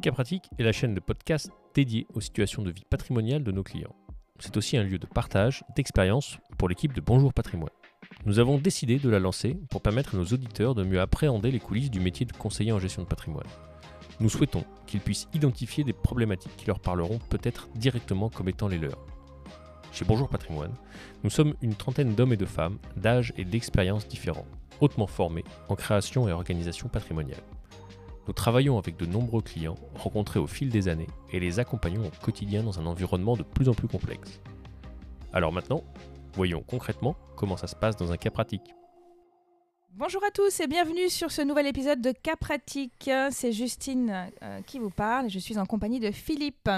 [0.00, 3.64] Cas Pratique est la chaîne de podcast dédiée aux situations de vie patrimoniale de nos
[3.64, 3.96] clients.
[4.38, 7.72] C'est aussi un lieu de partage d'expériences pour l'équipe de Bonjour Patrimoine.
[8.24, 11.58] Nous avons décidé de la lancer pour permettre à nos auditeurs de mieux appréhender les
[11.58, 13.46] coulisses du métier de conseiller en gestion de patrimoine.
[14.20, 18.78] Nous souhaitons qu'ils puissent identifier des problématiques qui leur parleront peut-être directement comme étant les
[18.78, 19.04] leurs.
[19.90, 20.74] Chez Bonjour Patrimoine,
[21.24, 24.46] nous sommes une trentaine d'hommes et de femmes d'âge et d'expériences différents,
[24.80, 27.42] hautement formés en création et organisation patrimoniale.
[28.28, 32.10] Nous travaillons avec de nombreux clients rencontrés au fil des années et les accompagnons au
[32.22, 34.42] quotidien dans un environnement de plus en plus complexe.
[35.32, 35.82] Alors maintenant,
[36.34, 38.74] voyons concrètement comment ça se passe dans un cas pratique.
[39.94, 43.10] Bonjour à tous et bienvenue sur ce nouvel épisode de Cas pratique.
[43.30, 46.68] C'est Justine euh, qui vous parle et je suis en compagnie de Philippe.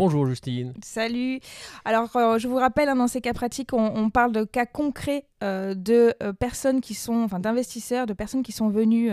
[0.00, 0.72] Bonjour Justine.
[0.82, 1.40] Salut.
[1.84, 4.64] Alors, euh, je vous rappelle, hein, dans ces cas pratiques, on, on parle de cas
[4.64, 9.10] concrets euh, de euh, personnes qui sont, enfin d'investisseurs, de personnes qui sont venues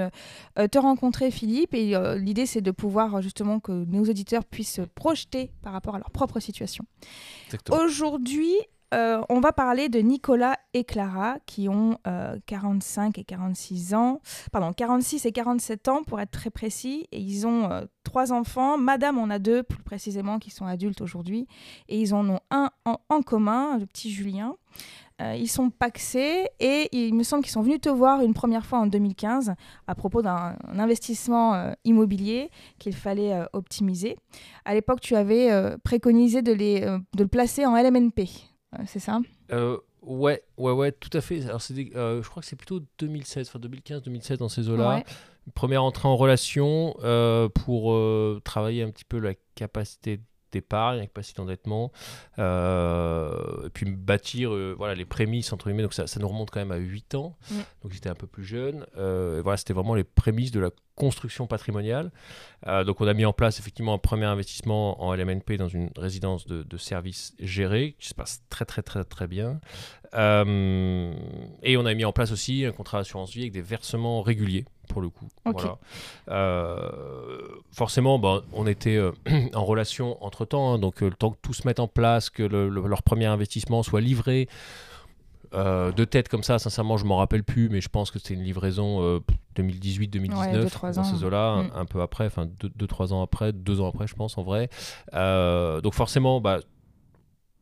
[0.55, 1.73] te rencontrer, Philippe.
[1.73, 5.97] Et l'idée, c'est de pouvoir justement que nos auditeurs puissent se projeter par rapport à
[5.97, 6.85] leur propre situation.
[7.69, 8.55] Aujourd'hui,
[8.93, 14.21] euh, on va parler de Nicolas et Clara qui ont euh, 45 et 46 ans,
[14.51, 18.77] pardon, 46 et 47 ans pour être très précis, et ils ont euh, trois enfants.
[18.77, 21.47] Madame en a deux, plus précisément, qui sont adultes aujourd'hui,
[21.89, 24.55] et ils en ont un en, commun, le petit Julien.
[25.19, 28.67] Euh, ils sont paxés et il me semble qu'ils sont venus te voir une première
[28.67, 29.55] fois en 2015
[29.87, 34.17] à propos d'un un investissement euh, immobilier qu'il fallait euh, optimiser.
[34.63, 38.56] À l'époque, tu avais euh, préconisé de, les, euh, de le placer en LMNP, euh,
[38.85, 39.19] c'est ça
[39.51, 41.43] Euh, ouais, ouais, ouais, tout à fait.
[41.45, 44.95] Alors, des- euh, je crois que c'est plutôt 2016, enfin 2015-2016 dans ces eaux-là.
[44.97, 45.05] Ouais.
[45.55, 50.19] Première entrée en relation euh, pour euh, travailler un petit peu la capacité
[50.51, 51.91] d'épargne, la capacité d'endettement,
[52.37, 55.83] et puis bâtir voilà, les prémices, entre guillemets.
[55.83, 57.55] Donc ça, ça nous remonte quand même à 8 ans, Mm.
[57.83, 58.85] donc j'étais un peu plus jeune.
[58.97, 62.11] Et voilà, c'était vraiment les prémices de la construction patrimoniale.
[62.67, 65.89] Euh, donc on a mis en place effectivement un premier investissement en LMNP dans une
[65.95, 69.59] résidence de, de services gérée, qui se passe très très très très bien.
[70.15, 71.13] Euh,
[71.63, 74.65] et on a mis en place aussi un contrat d'assurance vie avec des versements réguliers
[74.89, 75.27] pour le coup.
[75.45, 75.77] Voilà.
[76.29, 77.39] Euh,
[77.71, 78.99] forcément, ben, on était
[79.53, 82.43] en relation entre temps, donc euh, le temps que tout se mette en place, que
[82.43, 84.47] le- le- leur premier investissement soit livré.
[85.53, 88.33] Euh, de tête comme ça, sincèrement, je m'en rappelle plus, mais je pense que c'était
[88.33, 89.19] une livraison euh,
[89.55, 91.03] 2018-2019 Ouais, deux, trois dans ans.
[91.03, 91.71] ces eaux-là, un- Mm.
[91.75, 94.69] un, peu après, enfin 2-3 ans après, 2 ans après, je pense en vrai.
[95.13, 96.59] Euh, donc forcément, bah,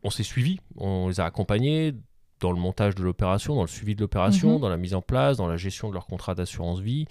[0.03, 1.93] on s'est suivi, on les a accompagnés
[2.41, 4.59] dans le montage de l'opération, dans le suivi de l'opération, Mhm.
[4.61, 7.05] dans la mise en place, dans la gestion de leur contrat d'assurance vie.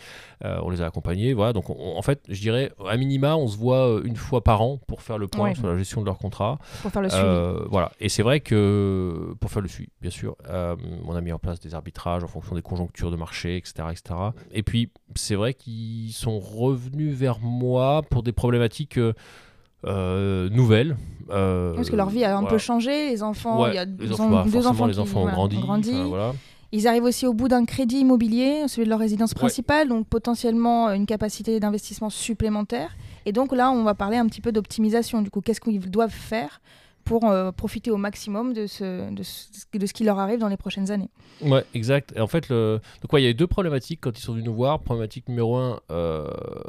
[0.45, 1.33] Euh, on les a accompagnés.
[1.33, 1.53] Voilà.
[1.53, 4.61] Donc, on- en fait, je dirais, à minima, on se voit euh, une fois par
[4.62, 5.55] an pour faire le point Ouais.
[5.55, 6.59] sur la gestion de leur contrat.
[6.83, 7.25] Pour faire le suivi.
[7.25, 7.91] Euh, voilà.
[8.01, 10.77] Et c'est vrai que pour faire le suivi, bien sûr, euh,
[11.07, 13.73] on a mis en place des arbitrages en fonction des conjonctures de marché, etc.
[13.91, 14.15] etc.
[14.53, 18.99] Et puis, c'est vrai qu'ils sont revenus vers moi pour des problématiques
[20.50, 20.97] nouvelles.
[21.31, 22.49] euh, Parce que leur vie a un voilà.
[22.49, 24.71] peu changé, les enfants, Ouais, il y a les ils enfants, ont bah, deux forcément,
[24.72, 25.56] enfants les qui enfants ont grandi.
[25.56, 25.95] ont grandi.
[25.95, 26.33] enfin, voilà.
[26.72, 29.37] Ils arrivent aussi au bout d'un crédit immobilier, celui de leur résidence Ouais.
[29.39, 32.91] principale, donc potentiellement une capacité d'investissement supplémentaire.
[33.27, 35.23] Et donc là, on va parler un petit peu d'optimisation.
[35.23, 36.61] Du coup, qu'est-ce qu'ils doivent faire
[37.05, 40.49] pour euh, profiter au maximum de ce, de, ce, de ce qui leur arrive dans
[40.49, 41.11] les prochaines années
[41.43, 42.13] Ouais, exact.
[42.17, 42.81] Et en fait, le...
[43.03, 44.81] donc, ouais, il y a eu deux problématiques quand ils sont venus nous voir.
[44.81, 46.27] Problématique numéro un, euh,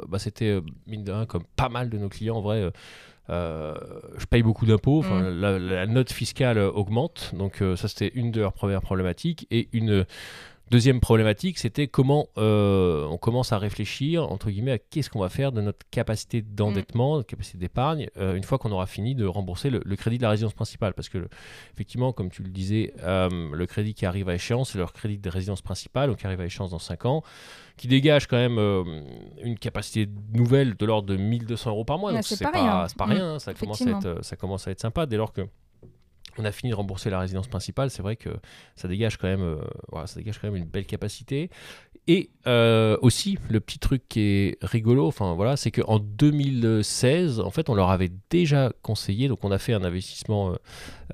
[0.08, 2.70] bah, c'était, euh, mine de rien, comme pas mal de nos clients, en vrai,
[3.30, 3.74] euh,
[4.18, 5.40] je paye beaucoup d'impôts, Mm.
[5.40, 7.32] la, la note fiscale augmente.
[7.34, 9.46] Donc, ça, c'était une de leurs premières problématiques.
[9.50, 10.04] Et une
[10.70, 15.28] deuxième problématique, c'était comment euh, on commence à réfléchir, entre guillemets, à qu'est-ce qu'on va
[15.28, 19.24] faire de notre capacité d'endettement, notre capacité d'épargne, euh, une fois qu'on aura fini de
[19.24, 20.94] rembourser le, le crédit de la résidence principale.
[20.94, 21.28] Parce que, le-
[21.74, 25.18] effectivement, comme tu le disais, euh, le crédit qui arrive à échéance, c'est leur crédit
[25.18, 27.22] de résidence principale, donc qui arrive à échéance dans 5 ans,
[27.76, 28.58] qui dégage quand même
[29.42, 32.12] une capacité nouvelle de l'ordre de 1200 euros par mois.
[32.12, 32.86] Donc c'est pas pas, rien.
[32.96, 34.12] pas Mm, rien, hein, ça, commence à effectivement.
[34.16, 35.42] être, ça commence à être sympa dès lors que
[36.38, 38.30] on a fini de rembourser la résidence principale, c'est vrai que
[38.74, 41.50] ça dégage quand même, euh, une belle capacité.
[42.08, 47.50] Et euh, aussi, le petit truc qui est rigolo, enfin voilà, c'est qu'en 2016, en
[47.50, 50.54] fait, on leur avait déjà conseillé, donc on a fait un investissement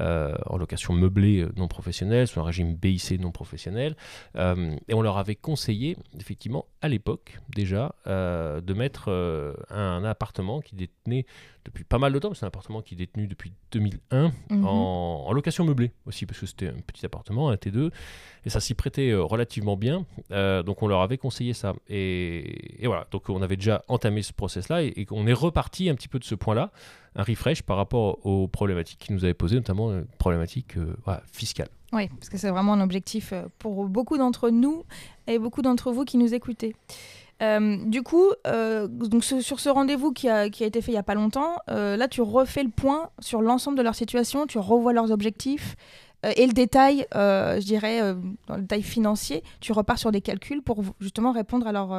[0.00, 3.96] euh, en location meublée non professionnelle, sur un régime BIC non professionnel,
[4.36, 9.08] et on leur avait conseillé, effectivement, à l'époque déjà, de mettre
[9.70, 11.24] un appartement qui détenait
[11.64, 14.64] depuis pas mal de temps, c'est un appartement qui est détenu depuis 2001 Mhm.
[14.66, 17.90] en, en location meublée aussi, parce que c'était un petit appartement, un T2,
[18.44, 20.04] et ça s'y prêtait euh, relativement bien.
[20.30, 21.74] Euh, donc on leur avait conseillé ça.
[21.88, 25.88] Et, et voilà, donc on avait déjà entamé ce process-là, et, et on est reparti
[25.88, 26.72] un petit peu de ce point-là,
[27.14, 31.22] un refresh par rapport aux problématiques qu'ils nous avaient posées, notamment une problématique euh, voilà,
[31.32, 31.68] fiscale.
[31.92, 34.84] Oui, parce que c'est vraiment un objectif euh, pour beaucoup d'entre nous
[35.26, 36.74] et beaucoup d'entre vous qui nous écoutez.
[37.42, 41.02] Euh, du coup, euh, donc sur ce rendez-vous qui a, été fait il y a
[41.02, 44.92] pas longtemps, euh, là tu refais le point sur l'ensemble de leur situation, tu revois
[44.92, 45.76] leurs objectifs
[46.36, 51.32] et le détail, je dirais, le détail financier, tu repars sur des calculs pour justement
[51.32, 51.92] répondre à, leur,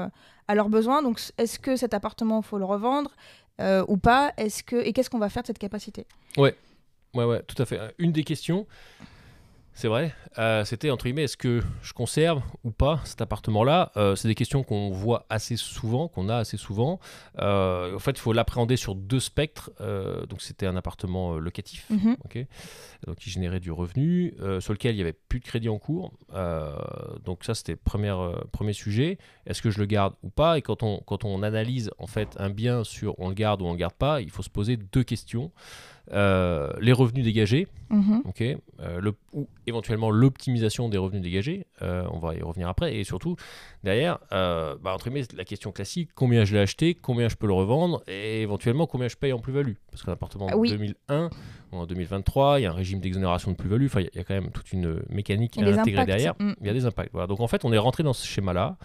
[0.47, 1.03] à leurs besoins.
[1.03, 3.11] Donc est-ce que cet appartement, faut le revendre
[3.89, 4.31] ou pas?
[4.37, 6.07] Et qu'est-ce qu'on va faire de cette capacité?
[6.37, 6.55] Ouais,
[7.13, 7.81] ouais, tout à fait.
[7.97, 8.65] Une des questions,
[9.75, 13.91] c'est vrai, euh, c'était entre guillemets, est-ce que je conserve ou pas cet appartement-là?
[13.97, 16.99] Euh, C'est des questions qu'on voit assez souvent, qu'on a assez souvent.
[17.39, 19.71] Euh, en fait, il faut l'appréhender sur deux spectres.
[20.29, 21.87] Donc, c'était un appartement locatif.
[21.89, 22.17] Mhm.
[22.23, 22.45] ok
[23.05, 26.13] donc qui générait du revenu, sur lequel il n'y avait plus de crédit en cours.
[27.25, 28.15] Donc ça, c'était premier,
[28.53, 29.17] premier sujet.
[29.45, 30.57] Est-ce que je le garde ou pas?
[30.57, 33.65] Et quand on, quand on analyse en fait un bien sur on le garde ou
[33.65, 35.51] on le garde pas, il faut se poser deux questions.
[36.11, 42.35] Euh, les revenus dégagés, euh, le, ou éventuellement l'optimisation des revenus dégagés, euh, on va
[42.35, 43.35] y revenir après, et surtout
[43.83, 47.53] derrière, bah, entre guillemets, la question classique, combien je l'ai acheté, combien je peux le
[47.53, 50.71] revendre, et éventuellement combien je paye en plus-value, parce qu'un appartement en oui.
[50.71, 51.29] 2001,
[51.71, 54.17] en 2023, il y a un régime d'exonération de plus-value, enfin il y a- il
[54.17, 56.05] y, a quand même toute une mécanique intégrée impacts.
[56.07, 56.53] derrière, Mm.
[56.61, 57.11] il y a des impacts.
[57.13, 57.27] Voilà.
[57.27, 58.77] Donc en fait, on est rentré dans ce schéma-là.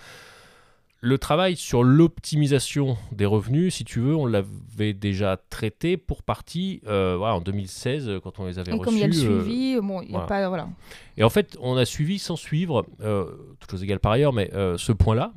[1.00, 6.80] Le travail sur l'optimisation des revenus, si tu veux, on l'avait déjà traité pour partie
[6.88, 8.84] euh, voilà, en 2016 euh, quand on les avait Et reçus.
[8.84, 10.26] comme il y a le euh, suivi, bon, il y a voilà.
[10.26, 10.68] pas voilà.
[11.16, 13.26] et en fait, on a suivi sans suivre, euh,
[13.60, 15.32] toutes choses égales par ailleurs, mais ce point-là,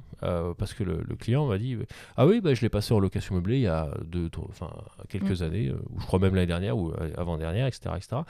[0.57, 1.77] parce que le, le client m'a dit
[2.17, 4.71] Ah oui, bah, je l'ai passé en location meublée il y a deux, trois- enfin,
[5.09, 8.21] quelques années, euh, ou je crois même l'année dernière ou avant-dernière, etc., etc.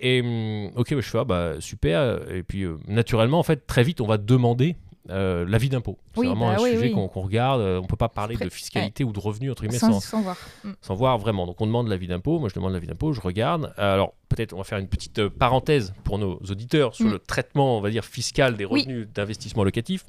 [0.00, 2.30] Et hum, ok, bah, je fais ah, bah, super.
[2.30, 4.76] Et puis naturellement, en fait, très vite, on va demander.
[5.10, 5.98] Euh, l'avis d'impôt.
[6.14, 6.92] C'est Oui, vraiment bah un oui, sujet oui.
[6.92, 7.60] qu'on regarde.
[7.60, 10.22] euh, On peut pas parler de fiscalité ou de revenus entre guillemets sans, sans, sans
[10.22, 10.36] voir.
[10.64, 10.70] Mm.
[10.80, 11.46] sans voir vraiment.
[11.46, 13.72] Donc on demande l'avis d'impôt, moi je demande l'avis d'impôt, je regarde.
[13.76, 17.10] Alors peut-être on va faire une petite euh, parenthèse pour nos auditeurs sur Mm.
[17.12, 20.04] le traitement, on va dire, fiscal des revenus d'investissement locatif.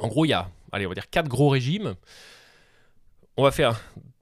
[0.00, 1.94] En gros, il y a, allez, on va dire quatre gros régimes.
[3.36, 3.80] On va faire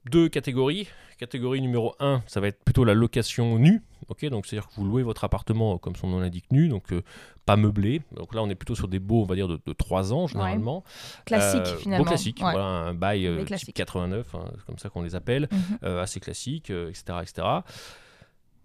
[0.09, 0.87] deux catégories.
[1.17, 3.81] Catégorie numéro 1, ça va être plutôt la location nue.
[4.09, 6.91] Ok, donc c'est-à-dire que vous louez votre appartement, euh, comme son nom l'indique, nu, donc
[6.93, 7.01] euh,
[7.45, 8.01] pas meublé.
[8.15, 10.27] Donc là, on est plutôt sur des baux, on va dire, de, de 3 ans
[10.27, 10.83] généralement.
[11.25, 12.03] Classique Euh, finalement.
[12.03, 12.51] Beau classique, Ouais.
[12.51, 13.75] voilà, un bail type classiques.
[13.75, 15.97] 89, hein, c'est comme ça qu'on les appelle, Mhm.
[15.97, 17.03] assez classique, etc.
[17.21, 17.47] etc.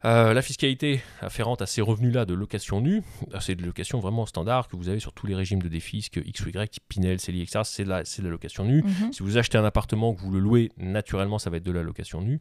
[0.05, 3.03] Euh, la fiscalité afférente à ces revenus-là de location nue,
[3.41, 6.41] c'est de location vraiment standard que vous avez sur tous les régimes de défisque, X
[6.47, 7.61] ou Y, Pinel, CELI, etc.
[7.65, 8.85] C'est de la, c'est de la location nue.
[8.85, 9.13] Mhm.
[9.13, 11.83] Si vous achetez un appartement, que vous le louez, naturellement, ça va être de la
[11.83, 12.41] location nue.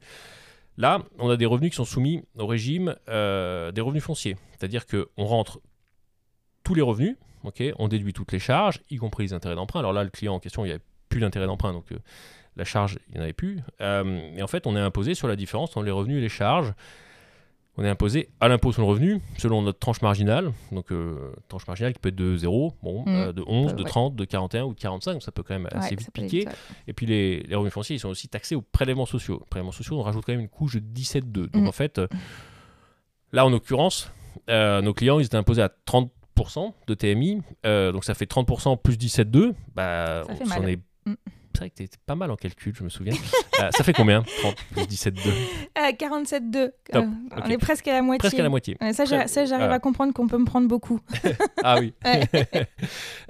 [0.78, 4.38] Là, on a des revenus qui sont soumis au régime euh, des revenus fonciers.
[4.52, 5.60] C'est-à-dire qu'on rentre
[6.64, 7.16] tous les revenus,
[7.78, 9.80] on déduit toutes les charges, y compris les intérêts d'emprunt.
[9.80, 12.00] Alors là, le client en question, il n'y avait plus d'intérêt d'emprunt, donc euh,
[12.56, 13.60] la charge, il n'y en avait plus.
[13.82, 16.30] Euh, et en fait, on est imposé sur la différence entre les revenus et les
[16.30, 16.74] charges.
[17.80, 20.52] On est imposé à l'impôt sur le revenu selon notre tranche marginale.
[20.72, 23.16] Donc, euh, tranche marginale qui peut être de 0, bon, Mhm.
[23.16, 23.90] euh, de 11, Euh, de ouais.
[23.90, 25.14] 30, de 41 ou de 45.
[25.14, 26.40] Donc ça peut quand même assez vite piquer.
[26.40, 26.54] vite, ouais.
[26.88, 29.38] Et puis les, les revenus fonciers, ils sont aussi taxés aux prélèvements sociaux.
[29.42, 31.48] Les prélèvements sociaux, on rajoute quand même une couche de 17,2.
[31.52, 31.68] Donc Mm.
[31.68, 32.08] en fait, euh,
[33.32, 34.12] là en l'occurrence,
[34.50, 37.42] euh, nos clients, ils étaient imposés à 30% de TMI.
[37.66, 39.54] Euh, donc ça fait 30% plus 17,2.
[39.76, 40.70] Bah, Ça on mal.
[40.70, 40.80] est...
[41.58, 43.14] C'est vrai que t'es pas mal en calcul, je me souviens.
[43.60, 45.30] Euh, ça fait combien 30 plus 17,2
[45.80, 46.72] Euh, 47,2.
[46.92, 47.44] Top, Euh, ok.
[47.46, 48.20] On est presque à la moitié.
[48.20, 48.78] Presque à la moitié.
[48.94, 51.00] Ça, j'arrive à comprendre qu'on peut me prendre beaucoup.
[51.64, 51.94] Ah oui.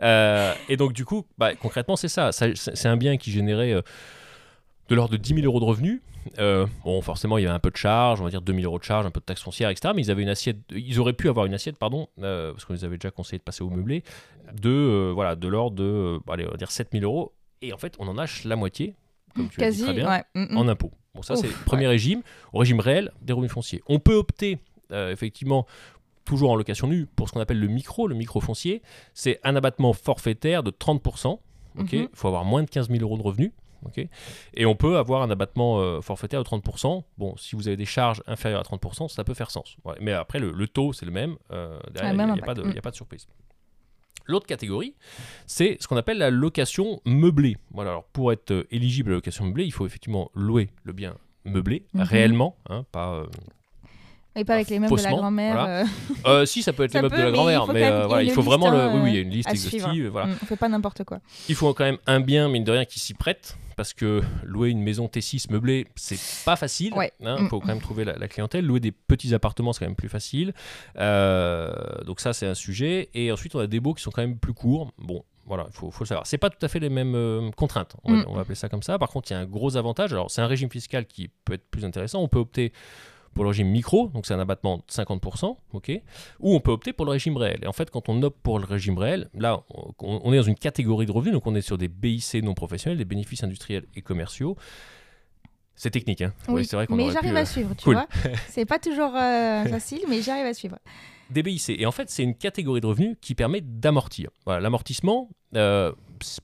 [0.04, 2.32] Euh, et donc, du coup, bah, concrètement, c'est ça.
[2.32, 3.82] Ça- C'est un bien qui générait euh,
[4.90, 6.02] de l'ordre de 10 000 euros de revenus.
[6.40, 8.66] Euh, bon, forcément, il y avait un peu de charge, on va dire 2 000
[8.66, 9.94] euros de charge, un peu de taxes foncières, etc.
[9.96, 12.74] Mais ils avaient une assiette, ils auraient pu avoir une assiette, pardon, euh, parce qu'on
[12.74, 14.04] les avait déjà conseillé de passer au meublé,
[14.54, 17.32] de, euh, voilà, de l'ordre de, euh, allez, on va dire 7 000 euros.
[17.62, 18.96] Et en fait, on en lâche la moitié,
[19.36, 19.84] comme tu dit Quasi.
[19.84, 20.24] très bien, ouais.
[20.36, 20.58] Mm, mm.
[20.58, 20.92] en impôts.
[21.16, 22.22] Bon, ça, c'est le premier régime,
[22.54, 23.82] au régime réel des revenus fonciers.
[23.88, 24.60] On peut opter,
[24.92, 25.66] euh, effectivement,
[26.26, 28.82] toujours en location nue, pour ce qu'on appelle le micro, le micro foncier.
[29.14, 31.40] C'est un abattement forfaitaire de 30%.
[31.80, 33.52] ok Il faut avoir moins de 15 000 euros de revenus.
[33.86, 34.08] ok
[34.54, 37.04] et on peut avoir un abattement euh, forfaitaire de 30%.
[37.18, 39.78] Bon, si vous avez des charges inférieures à 30%, ça peut faire sens.
[39.86, 41.36] Ouais, Mais après, le, le taux, c'est le même.
[41.52, 42.42] euh, derrière, le il n'y
[42.76, 43.28] a, a pas de surprise.
[44.28, 44.94] L'autre catégorie,
[45.46, 47.58] c'est ce qu'on appelle la location meublée.
[47.72, 50.94] Voilà, alors pour être euh, éligible à la location meublée, il faut effectivement louer le
[50.94, 51.16] bien
[51.46, 52.02] meublé, Mhm.
[52.02, 53.14] réellement, hein, pas...
[53.16, 53.26] euh,
[54.38, 55.54] Et pas avec les meubles de la grand-mère.
[55.54, 55.80] voilà.
[55.82, 55.86] euh,
[56.28, 57.74] euh, si, ça peut être Ça les meubles peut, de la mais il grand-mère, faut
[57.74, 58.88] mais euh, il voilà, il faut vraiment le...
[58.94, 60.28] Oui, oui, il y a euh, une liste exhaustive, voilà.
[60.28, 61.20] mm, On fait pas n'importe quoi.
[61.50, 64.70] Il faut quand même un bien, mine de rien, qui s'y prête, parce que louer
[64.70, 66.94] une maison T6 meublée, c'est pas facile.
[66.94, 67.12] Ouais.
[67.20, 67.50] Il Mm.
[67.50, 68.66] faut quand même trouver la, la clientèle.
[68.66, 70.54] Louer des petits appartements, c'est quand même plus facile.
[70.98, 71.72] Euh,
[72.06, 73.10] donc ça, c'est un sujet.
[73.14, 74.92] Et ensuite, on a des baux qui sont quand même plus courts.
[74.98, 76.28] Bon, voilà, il faut, faut le savoir.
[76.28, 78.26] C'est pas tout à fait les mêmes euh, contraintes, on va, Mm.
[78.28, 78.98] on va appeler ça comme ça.
[79.00, 80.12] Par contre, il y a un gros avantage.
[80.14, 82.22] Alors, c'est un régime fiscal qui peut être plus intéressant.
[82.22, 82.74] On peut opter
[83.38, 86.02] pour le régime micro, donc c'est un abattement de 50%, ok,
[86.40, 87.60] ou on peut opter pour le régime réel.
[87.62, 90.44] Et en fait, quand on opte pour le régime réel, là, on, on est dans
[90.44, 93.86] une catégorie de revenus, donc on est sur des BIC non professionnels, des bénéfices industriels
[93.96, 94.58] et commerciaux.
[95.76, 96.34] C'est technique, hein.
[96.48, 97.94] Oui, c'est vrai qu'on mais j'arrive pu, à euh, suivre, tu cool.
[97.94, 98.08] vois.
[98.50, 100.80] C'est pas toujours euh, facile, mais j'arrive à suivre.
[101.30, 101.70] Des BIC.
[101.70, 104.32] Et en fait, c'est une catégorie de revenus qui permet d'amortir.
[104.46, 105.92] Voilà, l'amortissement, euh,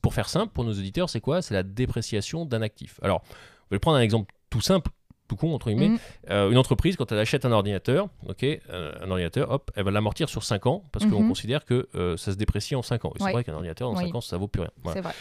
[0.04, 1.42] pour faire simple, pour nos auditeurs, c'est quoi?
[1.42, 3.00] C'est la dépréciation d'un actif.
[3.02, 3.24] Alors,
[3.72, 4.92] on va prendre un exemple tout simple,
[5.28, 5.90] tout con, entre guillemets.
[5.90, 6.00] Mhm.
[6.30, 9.92] Euh, une entreprise, quand elle achète un ordinateur, ok, euh, un ordinateur, hop, elle va
[9.92, 11.28] l'amortir sur 5 ans parce qu'on Mhm.
[11.30, 13.14] considère que euh, ça se déprécie en 5 ans.
[13.16, 14.04] Et c'est vrai qu'un ordinateur, en Oui.
[14.06, 14.72] 5 ans, ça vaut plus rien.
[14.84, 14.96] Voilà.
[15.00, 15.14] C'est vrai.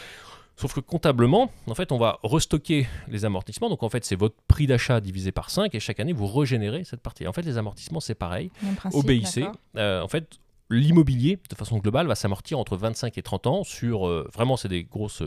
[0.55, 3.69] Sauf que comptablement, en fait, on va restocker les amortissements.
[3.69, 6.83] Donc, en fait, c'est votre prix d'achat divisé par 5 et chaque année, vous régénérez
[6.83, 7.25] cette partie.
[7.27, 8.51] En fait, les amortissements, c'est pareil.
[8.75, 10.27] Principe, euh, en fait,
[10.69, 14.83] l'immobilier, de façon globale, va s'amortir entre 25 et 30 ans sur, vraiment, c'est des
[14.83, 15.23] grosses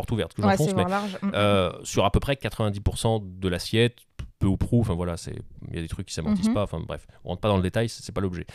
[0.00, 1.18] portes ouvertes que Ouais, j'enfonce, mais large.
[1.22, 1.32] Mm, mm.
[1.34, 3.96] euh, sur à peu près 90% de l'assiette,
[4.38, 5.36] peu ou prou, enfin voilà, c'est-
[5.68, 6.54] il y a des trucs qui s'amortissent Mhm.
[6.54, 8.46] pas, enfin bref, on rentre pas dans le détail, c'est pas l'objet.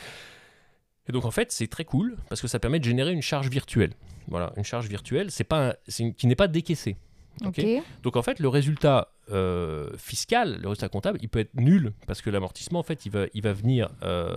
[1.08, 3.50] Et donc en fait, c'est très cool parce que ça permet de générer une charge
[3.50, 3.94] virtuelle.
[4.28, 6.98] Voilà, une charge virtuelle, c'est pas un- c'est une- qui n'est pas décaissée.
[7.46, 7.60] ok?
[7.60, 7.66] Ok.
[8.02, 12.22] Donc en fait, le résultat euh, fiscal, le résultat comptable, il peut être nul parce
[12.22, 14.36] que l'amortissement, en fait, il va, il va venir euh,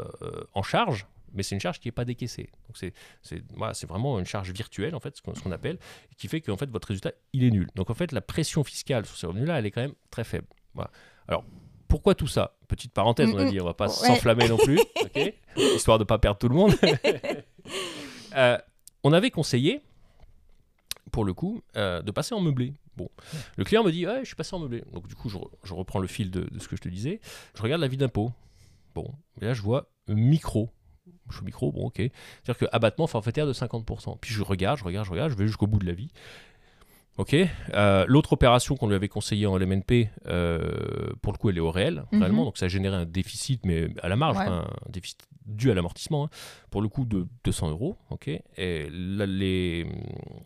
[0.54, 2.50] en charge, mais c'est une charge qui n'est pas décaissée.
[2.66, 2.92] Donc c'est,
[3.22, 5.78] c'est, voilà, c'est vraiment une charge virtuelle, en fait, ce qu'on, appelle,
[6.16, 7.68] qui fait que en fait, votre résultat, il est nul.
[7.74, 10.46] Donc en fait, la pression fiscale sur ces revenus-là, elle est quand même très faible.
[10.74, 10.90] Voilà.
[11.28, 11.44] Alors,
[11.88, 12.56] pourquoi tout ça?
[12.68, 13.50] Petite parenthèse, on a Mm, mm.
[13.50, 13.92] dit, on va pas Ouais.
[13.92, 14.78] s'enflammer non plus,
[15.56, 16.74] histoire de ne pas perdre tout le monde.
[18.36, 18.58] Euh,
[19.04, 19.80] on avait conseillé,
[21.12, 22.74] pour le coup, euh, de passer en meublé.
[22.96, 23.08] Bon,
[23.56, 24.84] le client me dit, ouais, je suis passé en meublé.
[24.92, 26.88] Donc du coup, je, re- je reprends le fil de, de ce que je te
[26.88, 27.20] disais.
[27.54, 28.32] Je regarde la vie d'impôt.
[28.94, 30.70] Bon, et là, je vois micro.
[31.30, 31.96] Je suis micro, bon, ok.
[31.96, 34.18] C'est-à-dire que abattement forfaitaire de 50%.
[34.20, 36.10] Puis je regarde, je regarde, je regarde, je vais jusqu'au bout de la vie.
[37.16, 37.34] Ok.
[37.74, 41.60] Euh, L'autre opération qu'on lui avait conseillée en LMNP, euh, pour le coup, elle est
[41.60, 42.20] au réel, Mhm.
[42.22, 42.44] réellement.
[42.44, 44.46] Donc ça a généré un déficit, mais à la marge, Ouais.
[44.46, 46.30] un déficit dû à l'amortissement, hein,
[46.70, 47.96] pour le coup de 200 euros.
[48.10, 48.28] Ok.
[48.28, 49.84] Et les,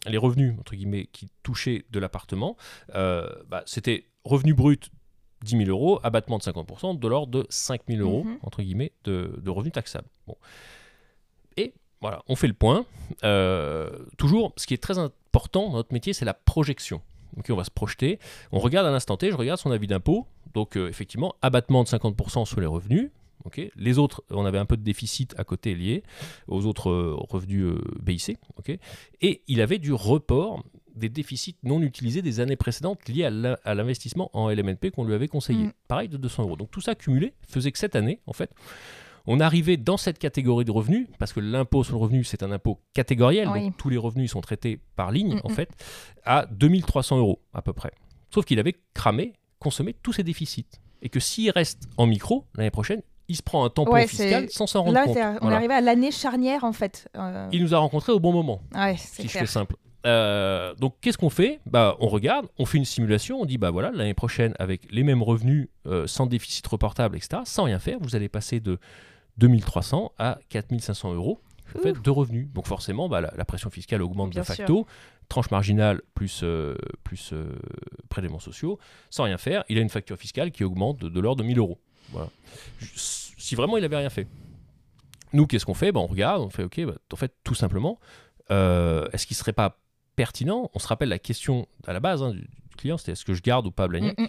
[0.08, 2.56] les revenus, entre guillemets, qui touchaient de l'appartement,
[2.94, 4.90] euh, bah, c'était revenu brut
[5.44, 8.38] 10 000 euros, abattement de 50%, de l'ordre de 5 000 euros, Mhm.
[8.42, 10.08] entre guillemets, de, de revenus taxables.
[10.26, 10.36] Bon.
[11.56, 12.84] Et voilà, on fait le point.
[13.24, 17.00] Euh, toujours, ce qui est très important dans notre métier, c'est la projection.
[17.38, 18.18] Ok, on va se projeter.
[18.52, 20.26] On regarde à l'instant T, je regarde son avis d'impôt.
[20.54, 23.10] Donc, euh, effectivement, abattement de 50% sur les revenus.
[23.74, 26.04] Les autres, on avait un peu de déficit à côté lié
[26.46, 28.36] aux autres euh, revenus euh, BIC.
[29.20, 30.62] Et il avait du report
[30.94, 35.28] des déficits non utilisés des années précédentes liés à l'investissement en LMNP qu'on lui avait
[35.28, 35.64] conseillé.
[35.64, 35.72] Mm.
[35.88, 36.56] Pareil de 200 euros.
[36.56, 38.50] Donc tout ça cumulé faisait que cette année, en fait,
[39.26, 42.50] on arrivait dans cette catégorie de revenus, parce que l'impôt sur le revenu, c'est un
[42.50, 43.60] impôt catégoriel, Oui.
[43.66, 45.68] donc tous les revenus sont traités par ligne, en fait,
[46.24, 47.92] à 2300 euros à peu près.
[48.34, 50.66] Sauf qu'il avait cramé, consommé tous ses déficits.
[51.02, 54.46] Et que s'il reste en micro, l'année prochaine, il se prend un tampon Ouais, fiscal
[54.48, 55.14] c'est- sans s'en rendre Là, compte.
[55.14, 55.56] c'est- on est Voilà.
[55.56, 57.08] arrivé à l'année charnière, en fait.
[57.16, 59.76] Euh, Il nous a rencontrés au bon moment Ouais, si je fais simple.
[60.06, 61.60] Euh, donc qu'est-ce qu'on fait?
[61.66, 65.02] Bah, On regarde, on fait une simulation, on dit bah voilà, l'année prochaine, avec les
[65.02, 68.78] mêmes revenus, euh, sans déficit reportable, etc., sans rien faire, vous allez passer de
[69.38, 71.40] 2300 à 4500 euros
[71.74, 72.48] en fait, de revenus.
[72.52, 74.86] Donc forcément, bah, la, la pression fiscale augmente Bien de facto,
[75.28, 77.52] tranche marginale plus, euh, plus euh,
[78.08, 78.78] prélèvements sociaux,
[79.08, 81.58] sans rien faire, il a une facture fiscale qui augmente de, de l'ordre de 1000
[81.58, 81.78] euros.
[82.10, 82.28] Voilà.
[82.80, 84.26] Si vraiment il avait rien fait.
[85.32, 85.92] Nous, qu'est-ce qu'on fait?
[85.92, 87.98] Bah, On regarde, on fait ok, bah, en fait, tout simplement,
[88.50, 89.78] est-ce qu'il serait pas
[90.16, 93.24] pertinent On se rappelle la question à la base hein, du, du client, c'était est-ce
[93.24, 94.28] que je garde ou pas Blagnac Mm, mm.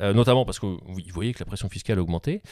[0.00, 2.42] Euh, notamment parce que vous voyez que la pression fiscale a augmenté.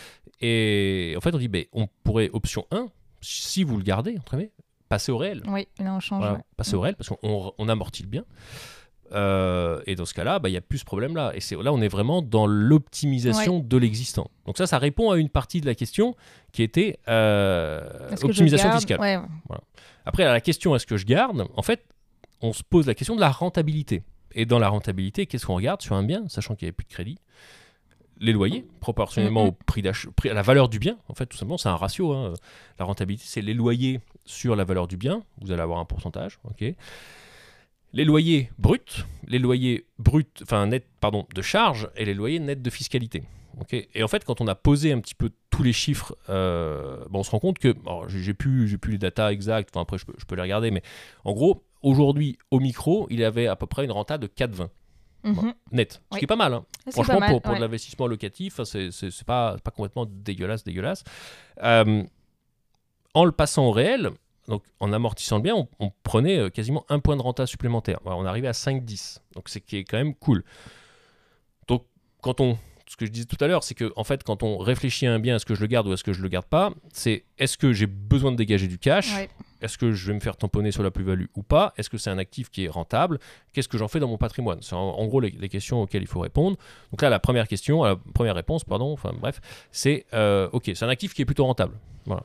[0.41, 2.87] Et en fait, on dit, ben, on pourrait, option 1,
[3.21, 4.53] si vous le gardez, entre guillemets,
[4.89, 5.43] passer au réel.
[5.49, 6.21] Oui, là, on change.
[6.21, 6.45] Voilà, ouais.
[6.57, 8.25] passer au réel, parce qu'on on amortit le bien.
[9.15, 11.33] Euh, et dans ce cas-là, bah, il n'y a plus ce problème-là.
[11.35, 14.31] Et c'est là, on est vraiment dans l'optimisation de l'existant.
[14.47, 16.15] Donc ça, ça répond à une partie de la question
[16.53, 19.01] qui était euh, optimisation fiscale.
[19.01, 19.19] Ouais,
[20.07, 21.47] Après, à la question est-ce que je garde?
[21.57, 21.85] En fait,
[22.43, 24.03] on se pose la question de la rentabilité.
[24.35, 26.87] Et dans la rentabilité, qu'est-ce qu'on regarde sur un bien, sachant qu'il n'y avait plus
[26.87, 27.19] de crédit?
[28.19, 30.97] Les loyers, proportionnellement au prix d'achat, à la valeur du bien.
[31.09, 32.13] En fait, tout simplement, c'est un ratio.
[32.13, 32.35] hein.
[32.79, 35.23] La rentabilité, c'est les loyers sur la valeur du bien.
[35.41, 36.39] Vous allez avoir un pourcentage.
[36.45, 36.75] ok?
[37.95, 42.63] Les loyers bruts, les loyers bruts, enfin net, pardon, de charge et les loyers nets
[42.63, 43.25] de fiscalité.
[43.71, 47.19] et en fait, quand on a posé un petit peu tous les chiffres, euh, bon,
[47.19, 47.75] on se rend compte que,
[48.09, 50.43] j'ai j'ai plus, j'ai plus les datas exactes, enfin, après je peux, je peux les
[50.43, 50.83] regarder, mais
[51.25, 54.69] en gros, aujourd'hui, au micro, il avait à peu près une renta de 4,20
[55.25, 55.55] Mhm.
[55.71, 56.19] net, ce Oui.
[56.19, 56.53] qui est pas mal.
[56.53, 56.65] hein.
[56.91, 57.59] Franchement, pas mal, pour, pour ouais.
[57.59, 58.91] de l'investissement locatif, c'est
[59.25, 61.05] pas, pas complètement dégueulasse, dégueulasse.
[61.63, 62.03] Euh,
[63.15, 64.11] en le passant au réel,
[64.49, 68.01] donc en amortissant le bien, on, on prenait euh, quasiment un point de renta supplémentaire.
[68.05, 69.21] On arrivait à 5,10.
[69.37, 70.43] Donc c'est qui est quand même cool.
[71.69, 71.85] Donc
[72.21, 72.59] quand on
[72.89, 75.15] ce que je disais tout à l'heure, c'est que en fait, quand on réfléchit à
[75.15, 77.25] un bien, est-ce que je le garde ou est-ce que je le garde pas, c'est
[77.39, 79.31] est-ce que j'ai besoin de dégager du cash Ouais.
[79.63, 81.73] Est-ce que je vais me faire tamponner sur la plus-value ou pas?
[81.77, 83.19] Est-ce que c'est un actif qui est rentable?
[83.53, 84.59] Qu'est-ce que j'en fais dans mon patrimoine?
[84.61, 86.57] C'est en, en gros les, les questions auxquelles il faut répondre.
[86.91, 89.41] Donc là, la première question, la première réponse, pardon, enfin bref,
[89.71, 91.75] c'est euh, ok, c'est un actif qui est plutôt rentable.
[92.05, 92.25] Voilà.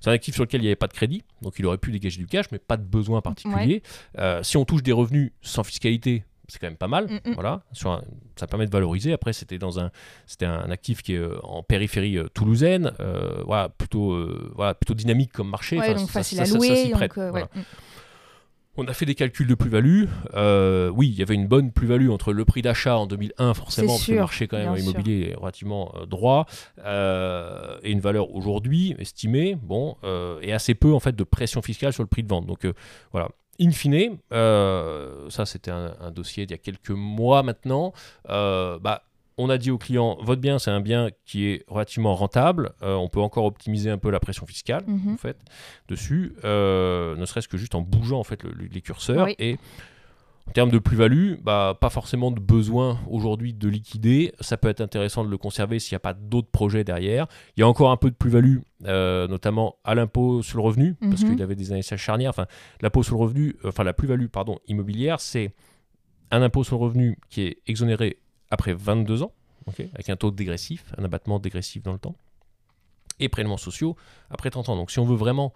[0.00, 1.90] C'est un actif sur lequel il n'y avait pas de crédit, donc il aurait pu
[1.92, 3.82] dégager du cash, mais pas de besoin particulier.
[4.18, 7.06] Euh, si on touche des revenus sans fiscalité, c'est quand même pas mal.
[7.06, 7.34] Mm, mm.
[7.34, 8.02] Voilà, sur un-
[8.36, 9.12] ça permet de valoriser.
[9.12, 9.90] Après, c'était dans un,
[10.26, 14.74] c'était un actif qui est euh, en périphérie euh, toulousaine, euh, voilà, plutôt, euh, voilà,
[14.74, 15.78] plutôt dynamique comme marché.
[15.78, 16.76] Ouais, Enfin, donc ça- facile ça- à ça louer.
[16.76, 17.30] s'y donc, prête, euh, ouais.
[17.30, 17.48] voilà.
[18.80, 20.04] On a fait des calculs de plus-value.
[20.94, 24.06] Oui, il y avait une bonne plus-value entre le prix d'achat en 2001, forcément, parce
[24.06, 26.46] que le marché quand même immobilier est relativement droit,
[26.86, 29.96] et une valeur aujourd'hui estimée, bon,
[30.42, 32.46] et assez peu en fait de pression fiscale sur le prix de vente.
[32.46, 32.66] Donc
[33.10, 33.30] voilà.
[33.60, 37.92] In fine, euh, ça c'était un, un dossier d'il y a quelques mois maintenant.
[38.28, 39.02] euh, bah,
[39.40, 42.70] on a dit au client, votre bien c'est un bien qui est relativement rentable.
[42.82, 45.14] euh, on peut encore optimiser un peu la pression fiscale Mhm.
[45.14, 45.36] en fait
[45.88, 49.26] dessus, ne serait-ce que juste en bougeant en fait le- les curseurs.
[49.26, 49.34] Oui.
[49.38, 49.58] Et
[50.48, 54.32] en termes de plus-value, bah, pas forcément de besoin aujourd'hui de liquider.
[54.40, 57.26] Ça peut être intéressant de le conserver s'il n'y a pas d'autres projets derrière.
[57.56, 60.94] Il y a encore un peu de plus-value, euh, notamment à l'impôt sur le revenu,
[61.00, 61.34] parce Mhm.
[61.34, 62.30] qu'il avait des années charnières.
[62.30, 62.46] Enfin,
[62.80, 65.52] l'impôt sur le revenu, euh, enfin la plus-value pardon immobilière, c'est
[66.30, 68.18] un impôt sur le revenu qui est exonéré
[68.50, 69.32] après 22 ans,
[69.94, 72.16] avec un taux dégressif, un abattement dégressif dans le temps,
[73.20, 73.96] et prélèvements sociaux
[74.30, 74.76] après 30 ans.
[74.76, 75.52] Donc si on veut vraiment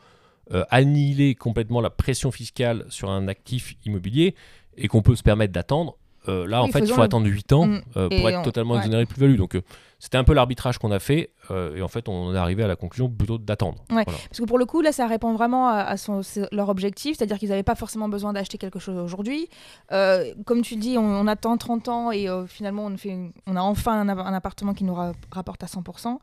[0.51, 4.35] euh, annihiler complètement la pression fiscale sur un actif immobilier
[4.77, 5.97] et qu'on peut se permettre d'attendre,
[6.29, 7.83] euh, là en fait il faut attendre 8 ans Mm.
[7.97, 9.37] euh, Et pour être on- totalement exonéré de plus-value.
[9.37, 9.63] Donc euh,
[9.99, 12.77] c'était un peu l'arbitrage qu'on a fait et en fait on est arrivé à la
[12.77, 13.79] conclusion plutôt d'attendre.
[13.91, 14.03] Ouais.
[14.05, 14.19] Voilà.
[14.29, 17.17] Parce que pour le coup, là, ça répond vraiment à, à son- c'est leur objectif,
[17.17, 19.49] c'est-à-dire qu'ils n'avaient pas forcément besoin d'acheter quelque chose aujourd'hui.
[19.91, 23.57] Comme tu le dis, on, on attend 30 ans et finalement, on, fait une- on
[23.57, 26.19] a enfin un, appartement qui nous ra- rapporte à 100%.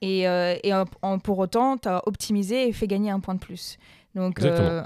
[0.00, 3.78] Et, et en- pour autant, tu as optimisé et fait gagner un point de plus.
[4.14, 4.82] Donc, euh,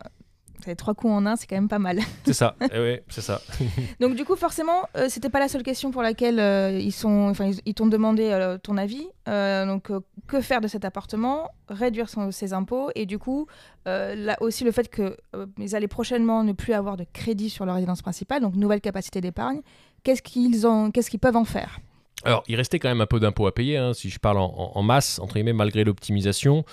[0.65, 1.99] ça trois coups en un, c'est quand même pas mal.
[2.25, 3.41] C'est ça, Eh ouais, c'est ça.
[4.01, 7.29] Donc du coup, forcément, euh, c'était pas la seule question pour laquelle euh, ils sont,
[7.31, 9.07] enfin, ils, ils t'ont demandé euh, ton avis.
[9.29, 9.91] Euh, donc,
[10.27, 13.47] que faire de cet appartement Réduire son- ses impôts et du coup,
[13.87, 15.17] là aussi le fait que
[15.59, 19.21] ils allaient prochainement ne plus avoir de crédit sur leur résidence principale, donc nouvelle capacité
[19.21, 19.61] d'épargne.
[20.03, 21.79] Qu'est-ce qu'ils ont, qu'est-ce qu'ils peuvent en faire?
[22.25, 24.45] Alors, il restait quand même un peu d'impôts à payer, hein, si je parle en,
[24.45, 26.65] en- en masse, entre guillemets, malgré l'optimisation.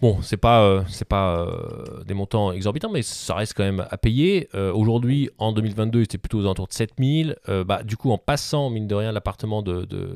[0.00, 3.86] Bon, c'est pas, euh, c'est pas euh, des montants exorbitants, mais ça reste quand même
[3.90, 4.48] à payer.
[4.54, 7.36] Euh, Aujourd'hui, en 2022, c'était plutôt aux alentours de 7000.
[7.48, 10.12] Euh, bah, du coup, en passant, mine de rien, l'appartement de, de-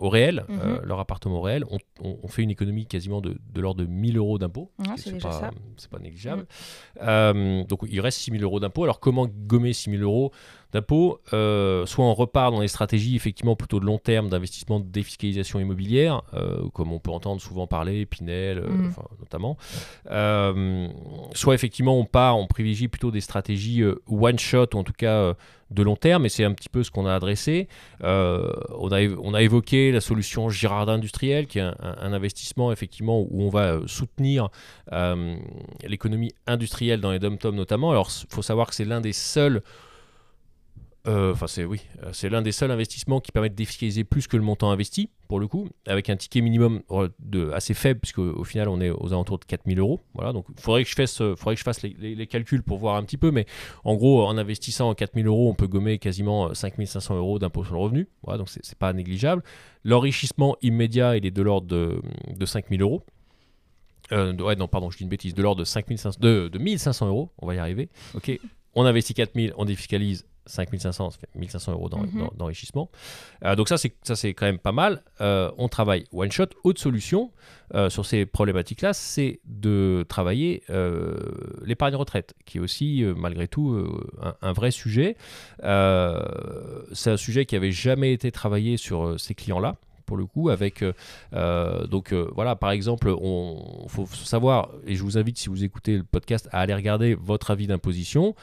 [0.00, 0.80] au réel, Mhm.
[0.84, 3.86] leur appartement au réel, on, on- on fait une économie quasiment de, de l'ordre de
[3.86, 4.70] 1000 euros d'impôts.
[4.82, 5.50] Ah, c'est pas.
[5.76, 6.46] C'est pas négligeable.
[7.02, 8.84] Euh, donc, il reste 6000 euros d'impôts.
[8.84, 10.32] Alors, comment gommer 6000 euros?
[10.72, 14.86] D'impôts Euh, Soit on repart dans des stratégies effectivement plutôt de long terme d'investissement de
[14.86, 19.56] défiscalisation immobilière, euh, comme on peut entendre souvent parler, Pinel euh, enfin, notamment.
[21.34, 24.92] Soit effectivement on part, on privilégie plutôt des stratégies euh, one shot ou en tout
[24.96, 25.34] cas
[25.70, 27.66] de long terme, et c'est un petit peu ce qu'on a adressé.
[28.04, 32.72] Euh, on, a, évo- on a évoqué la solution Girardin industriel, qui est un, investissement
[32.72, 34.50] effectivement où on va soutenir
[34.92, 35.34] euh,
[35.86, 37.90] l'économie industrielle dans les dom-toms notamment.
[37.90, 39.62] Alors il faut savoir que c'est l'un des seuls
[41.04, 44.36] Enfin, c'est oui, euh, c'est l'un des seuls investissements qui permettent de défiscaliser plus que
[44.36, 48.18] le montant investi, pour le coup, avec un ticket minimum euh, de, assez faible, puisque
[48.18, 50.00] au final, on est aux alentours de 4000 euros.
[50.12, 51.34] Voilà, donc il faudrait que je fasse, euh,
[51.98, 53.46] les, calculs pour voir un petit peu, mais
[53.84, 57.64] en gros, en investissant en 4000 euros, on peut gommer quasiment euh, 5500 euros d'impôt
[57.64, 58.08] sur le revenu.
[58.22, 59.42] Voilà, donc c'est pas négligeable.
[59.84, 62.02] L'enrichissement immédiat, il est de l'ordre de,
[62.36, 63.02] de 5000 euros.
[64.12, 67.08] Euh, ouais, non, pardon, je dis une bêtise, de l'ordre de, 5500 de, de 1500
[67.08, 67.88] euros, on va y arriver.
[68.14, 68.38] Ok,
[68.74, 72.18] on investit 4000, on défiscalise 5500, ça fait 1500 euros Mhm.
[72.20, 72.90] d'en- d'enrichissement.
[73.44, 75.02] Euh, donc ça, c'est ça c'est quand même pas mal.
[75.20, 76.46] Euh, on travaille one shot.
[76.64, 77.30] Autre solution
[77.74, 81.16] euh, sur ces problématiques-là, c'est de travailler euh,
[81.64, 83.86] l'épargne retraite, qui est aussi malgré tout
[84.20, 85.16] un, un vrai sujet.
[86.92, 90.82] C'est un sujet qui avait jamais été travaillé sur ces clients-là pour le coup avec
[91.32, 95.62] euh, donc euh, voilà par exemple on faut savoir et je vous invite si vous
[95.64, 98.34] écoutez le podcast à aller regarder votre avis d'imposition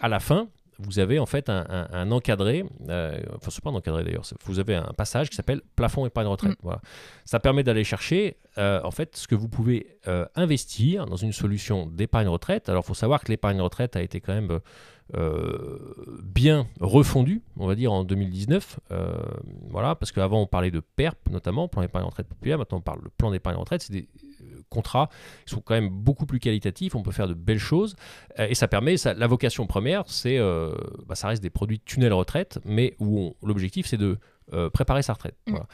[0.00, 3.70] à la fin vous avez en fait un, un- un encadré, euh, enfin c'est pas
[3.70, 6.56] un encadré d'ailleurs, vous avez un passage qui s'appelle plafond épargne retraite.
[6.62, 6.80] Voilà.
[7.24, 11.32] Ça permet d'aller chercher euh, en fait ce que vous pouvez euh, investir dans une
[11.32, 12.68] solution d'épargne retraite.
[12.68, 14.58] Alors il faut savoir que l'épargne retraite a été quand même
[15.14, 15.78] euh,
[16.22, 18.80] bien refondue, on va dire en 2019.
[18.90, 19.12] euh,
[19.70, 23.02] voilà, parce qu'avant on parlait de PERP notamment, plan d'épargne retraite populaire, maintenant on parle
[23.02, 24.08] de plan d'épargne retraite, c'est des
[24.68, 25.08] contrats
[25.46, 27.96] qui sont quand même beaucoup plus qualitatifs, on peut faire de belles choses.
[28.38, 30.74] Euh, et ça permet, ça, la vocation première, c'est, euh,
[31.06, 34.18] bah, ça reste des produits de tunnel retraite, mais où l'objectif c'est de
[34.52, 35.36] euh, préparer sa retraite.
[35.46, 35.50] Mm.
[35.52, 35.66] Voilà.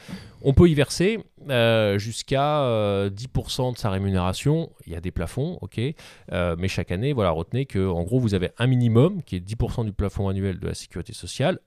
[0.43, 4.71] On peut y verser euh, jusqu'à euh, 10% de sa rémunération.
[4.85, 5.79] Il y a des plafonds, ok.
[6.31, 9.39] Euh, mais chaque année, voilà, retenez que en gros, vous avez un minimum qui est
[9.39, 11.59] 10% du plafond annuel de la sécurité sociale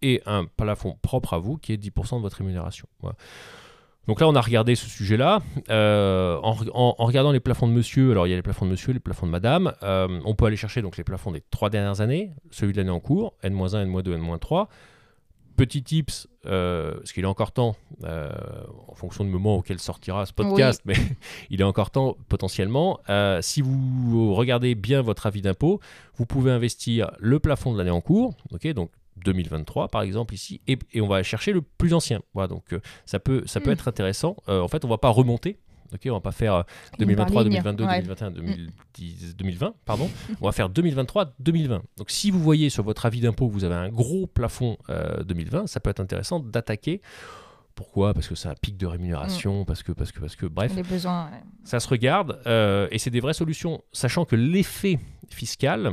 [0.00, 2.86] et un plafond propre à vous qui est 10% de votre rémunération.
[3.00, 3.16] Voilà.
[4.06, 5.40] Donc là, on a regardé ce sujet-là.
[5.70, 8.66] Euh, en, en- en regardant les plafonds de monsieur, alors il y a les plafonds
[8.66, 9.72] de monsieur, les plafonds de madame.
[9.82, 12.90] euh, on peut aller chercher donc les plafonds des trois dernières années, celui de l'année
[12.90, 14.66] en cours, N-1, N-2, N-3.
[15.56, 18.28] Petit tips, euh, parce qu'il est encore temps, euh,
[18.88, 20.94] en fonction du moment auquel sortira ce podcast, mais
[21.50, 22.98] il est encore temps potentiellement.
[23.08, 25.78] euh, si vous regardez bien votre avis d'impôt,
[26.16, 28.90] vous pouvez investir le plafond de l'année en cours, ok, donc
[29.24, 32.20] 2023 par exemple ici, et, et on va chercher le plus ancien.
[32.34, 33.72] Voilà, donc euh, ça peut, ça peut Hmm.
[33.74, 34.36] être intéressant.
[34.48, 35.58] Euh, en fait, on va pas remonter.
[35.92, 36.62] Ok, on va pas faire euh,
[36.94, 38.00] Une 2023, par ligne, 2022, ouais.
[38.02, 40.10] 2021, 2010, 2020, pardon.
[40.40, 41.82] On va faire 2023, 2020.
[41.98, 45.22] Donc si vous voyez sur votre avis d'impôt que vous avez un gros plafond euh,
[45.24, 47.00] 2020, ça peut être intéressant d'attaquer.
[47.76, 48.14] Pourquoi?
[48.14, 50.82] Parce que a un pic de rémunération, parce que, parce que, parce que, bref, Les
[50.84, 51.24] besoins.
[51.26, 51.38] ouais.
[51.64, 55.92] ça se regarde euh, et c'est des vraies solutions, sachant que l'effet fiscal,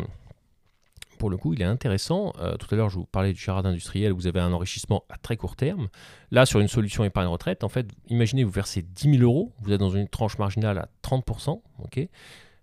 [1.21, 2.34] pour le coup, il est intéressant.
[2.39, 5.03] Euh, tout à l'heure, je vous parlais du charade industriel, où vous avez un enrichissement
[5.07, 5.88] à très court terme.
[6.31, 9.71] Là, sur une solution épargne retraite, en fait, imaginez, vous versez 10 000 euros, vous
[9.71, 12.07] êtes dans une tranche marginale à 30%, ok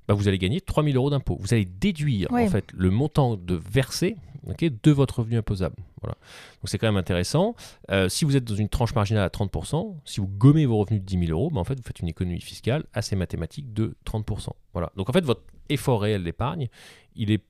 [0.09, 1.37] bah, vous allez gagner 3 000 euros d'impôt.
[1.39, 4.17] Vous allez déduire en fait le montant de versé
[4.47, 5.77] ok, de votre revenu imposable.
[6.01, 6.17] Voilà.
[6.61, 7.55] Donc c'est quand même intéressant.
[7.91, 11.03] Euh, si vous êtes dans une tranche marginale à 30%, si vous gommez vos revenus
[11.03, 13.95] de 10 000 euros, bah, en fait, vous faites une économie fiscale assez mathématique de
[14.07, 14.49] 30%.
[14.73, 14.91] Voilà.
[14.97, 16.69] Donc en fait, votre effort réel d'épargne,
[17.15, 17.45] il est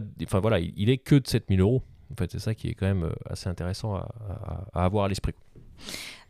[0.00, 1.82] pas, enfin voilà, il, il est que de 7 000 euros.
[2.12, 5.04] En fait, c'est ça qui est quand même euh, assez intéressant à, à- à avoir
[5.06, 5.34] à l'esprit.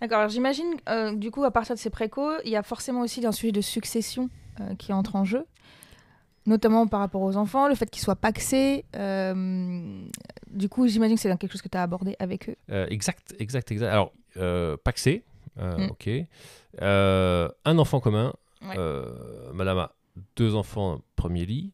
[0.01, 3.25] D'accord, j'imagine, euh, du coup, à partir de ces précaux, il y a forcément aussi
[3.27, 5.45] un sujet de succession euh, qui entre en jeu,
[6.47, 8.85] notamment par rapport aux enfants, le fait qu'ils soient paxés.
[8.97, 10.05] euh,
[10.51, 12.57] du coup, j'imagine que c'est quelque chose que tu as abordé avec eux.
[12.89, 13.91] Exact, exact, exact.
[13.93, 14.13] Alors,
[14.85, 15.25] paxé,
[15.57, 15.91] Mm.
[15.91, 16.09] ok.
[16.81, 18.77] Un enfant commun, Ouais.
[19.53, 19.93] madame a
[20.37, 21.73] deux enfants, premier lit.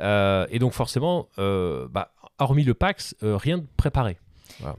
[0.00, 4.18] Euh, et donc, forcément, euh, bah, hormis le pax, euh, rien de préparé.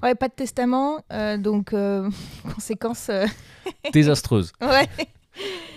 [0.03, 0.99] Ouais, pas de testament,
[1.39, 1.73] donc
[2.55, 3.09] conséquence.
[3.93, 4.87] Désastreuse, ouais,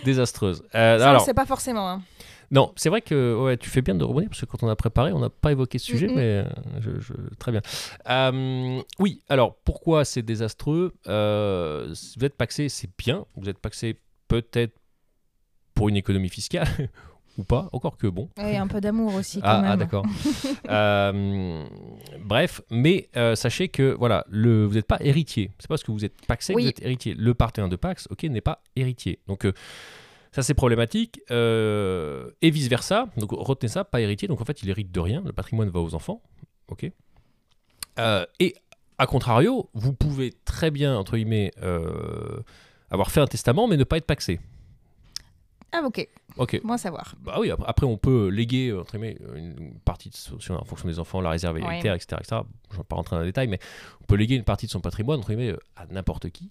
[0.04, 0.62] désastreuse.
[0.72, 1.88] Ça, alors, sait pas forcément.
[1.88, 2.02] hein.
[2.50, 4.76] non, c'est vrai que ouais, tu fais bien de rebondir parce que quand on a
[4.76, 6.44] préparé, on n'a pas évoqué ce sujet, mais
[6.80, 7.62] je, je- très bien.
[8.10, 10.92] Euh, oui, alors pourquoi c'est désastreux?
[11.06, 13.24] Euh, Vous êtes paxé, c'est bien.
[13.36, 14.74] Vous êtes paxé peut-être
[15.74, 16.66] pour une économie fiscale
[17.38, 18.28] ou pas, encore que bon.
[18.38, 20.04] Ouais, un peu d'amour aussi, quand Ah, ah, d'accord.
[20.70, 21.66] Euh,
[22.20, 25.50] bref, mais euh, sachez que voilà, le, vous n'êtes pas héritier.
[25.58, 27.14] C'est pas parce que vous êtes paxé que vous êtes héritier.
[27.14, 29.18] Le partenaire de Pax, ok, n'est pas héritier.
[29.26, 29.52] Donc euh,
[30.32, 31.20] ça c'est problématique.
[31.30, 33.08] Et vice versa.
[33.18, 34.26] Donc retenez ça, pas héritier.
[34.26, 35.22] Donc en fait, il hérite de rien.
[35.24, 36.22] Le patrimoine va aux enfants,
[36.68, 36.90] ok.
[38.40, 38.54] Et
[38.98, 41.52] à contrario, vous pouvez très bien entre guillemets
[42.90, 44.40] avoir fait un testament, mais ne pas être paxé.
[45.76, 46.60] Ah, ok, Ok.
[46.68, 47.14] à savoir.
[47.20, 50.64] Bah oui, après, après, on peut léguer euh, entre guillemets, une partie de son- en
[50.64, 51.78] fonction des enfants, la réserve Ouais.
[51.78, 52.40] etc., etc.
[52.70, 53.58] Je ne vais pas rentrer dans les détails, mais
[54.00, 56.50] on peut léguer une partie de son patrimoine entre guillemets, euh, à n'importe qui.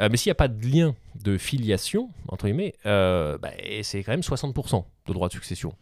[0.00, 3.50] Euh, mais s'il n'y a pas de lien de filiation, entre guillemets, euh, bah,
[3.82, 5.72] c'est quand même 60% de droits de succession.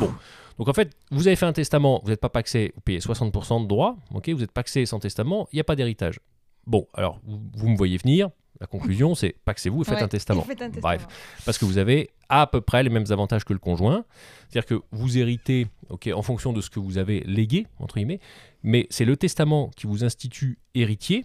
[0.00, 0.12] Bon.
[0.58, 3.60] Donc en fait, vous avez fait un testament, vous n'êtes pas paxé, vous payez 60%
[3.62, 6.18] de droits, ok, vous êtes paxé sans testament, il n'y a pas d'héritage.
[6.66, 10.08] Bon, alors vous, vous me voyez venir, la conclusion c'est paxez-vous et faites Ouais, un
[10.08, 10.42] testament.
[10.42, 11.18] faites un Bref testament.
[11.44, 14.04] parce que vous avez à peu près les mêmes avantages que le conjoint.
[14.48, 18.20] C'est-à-dire que vous héritez ok, en fonction de ce que vous avez légué, entre guillemets,
[18.62, 21.24] mais c'est le testament qui vous institue héritier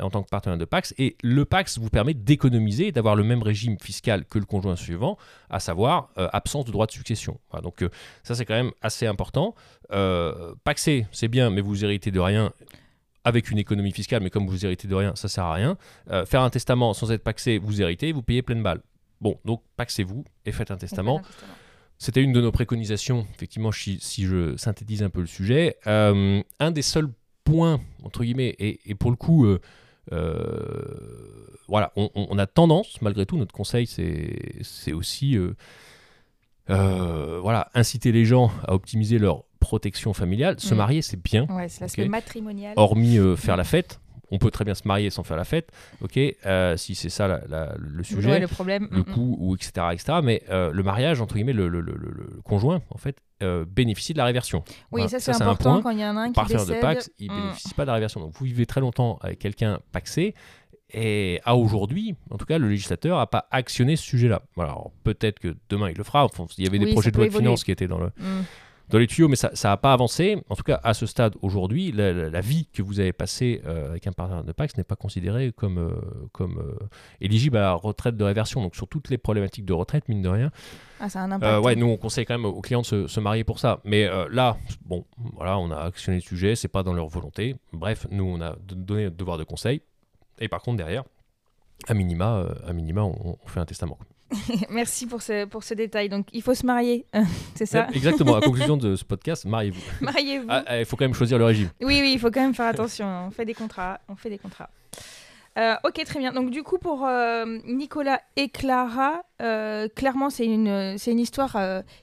[0.00, 3.22] en tant que partenaire de Pax, et le Pax vous permet d'économiser et d'avoir le
[3.24, 5.18] même régime fiscal que le conjoint suivant,
[5.50, 7.38] à savoir euh, absence de droit de succession.
[7.50, 7.90] Voilà, donc euh,
[8.22, 9.54] ça c'est quand même assez important.
[9.92, 12.52] Euh, Paxer, c'est bien, mais vous héritez de rien
[13.24, 15.76] avec une économie fiscale, mais comme vous héritez de rien, ça sert à rien.
[16.10, 18.80] Euh, faire un testament sans être paxé, vous héritez, vous payez pleine balle.
[19.20, 21.20] Bon, donc paxez-vous et faites un testament.
[21.98, 25.76] C'était une de nos préconisations, effectivement, si, si je synthétise un peu le sujet.
[25.86, 27.08] Euh, un des seuls
[27.44, 29.58] points, entre guillemets, et, et pour le coup, euh,
[31.68, 35.38] voilà, on, on- a tendance, malgré tout, notre conseil, c'est aussi
[36.66, 40.60] voilà, inciter les gens à optimiser leur protection familiale.
[40.60, 40.76] Se Mm.
[40.76, 42.74] marier, c'est bien, Ouais, c'est l'aspect matrimonial.
[42.76, 43.98] hormis euh, faire la fête.
[44.34, 45.70] On peut très bien se marier sans faire la fête,
[46.00, 48.88] ok, euh, si c'est ça la- la- le sujet Ouais, le problème.
[48.90, 50.20] le coût, ou etc., etc.
[50.24, 51.68] Mais euh, le mariage, entre guillemets, le,
[52.42, 53.16] conjoint, en fait,
[53.68, 54.62] bénéficie de la réversion.
[54.90, 55.82] Oui, Voilà, ça c'est un important point.
[55.82, 56.80] quand il y en a un qui de décède.
[56.80, 57.40] Pax, il ne mm.
[57.42, 58.20] bénéficie pas de la réversion.
[58.20, 60.34] Donc vous vivez très longtemps avec quelqu'un paxé,
[60.94, 64.42] et à aujourd'hui, en tout cas, le législateur n'a pas actionné ce sujet-là.
[64.56, 66.24] Voilà, peut-être que demain il le fera.
[66.24, 68.06] Enfin, il y avait des Oui, projets de loi de finances qui étaient dans le,
[68.18, 68.44] Mm.
[68.88, 70.42] Dans les tuyaux, mais ça n'a pas avancé.
[70.50, 73.62] En tout cas, à ce stade aujourd'hui, la, la- la vie que vous avez passée
[73.64, 75.90] euh, avec un partenaire de Pax n'est pas considérée comme, euh,
[76.32, 76.86] comme euh,
[77.20, 78.60] éligible à la retraite de réversion.
[78.62, 80.50] Donc sur toutes les problématiques de retraite, mine de rien,
[81.00, 81.64] Ah, ça a un impact.
[81.64, 83.80] ouais, nous on conseille quand même aux clients de se, se marier pour ça.
[83.84, 87.56] Mais là, bon, voilà, on a actionné le sujet, c'est pas dans leur volonté.
[87.72, 89.80] Bref, nous on a donné notre devoir de conseil.
[90.38, 91.04] Et par contre derrière,
[91.88, 93.98] à minima, à minima, on, on fait un testament.
[94.70, 96.08] Merci pour ce, pour ce détail.
[96.08, 97.06] Donc, il faut se marier,
[97.54, 98.34] c'est ça Exactement.
[98.36, 99.80] À la conclusion de ce podcast, mariez-vous.
[100.00, 100.46] Mariez-vous.
[100.48, 101.68] Ah, ah, Il faut quand même choisir le régime.
[101.80, 103.06] Oui, oui, il faut quand même faire attention.
[103.06, 103.24] hein.
[103.28, 104.00] On fait des contrats.
[104.08, 104.68] On fait des contrats.
[105.58, 106.32] Euh, ok, très bien.
[106.32, 111.58] Donc, du coup, pour euh, Nicolas et Clara, euh, clairement, c'est une, c'est une histoire